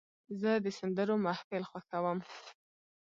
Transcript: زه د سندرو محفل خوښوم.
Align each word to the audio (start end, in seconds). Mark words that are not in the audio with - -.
زه 0.41 0.51
د 0.63 0.65
سندرو 0.79 1.15
محفل 1.25 1.63
خوښوم. 1.69 2.17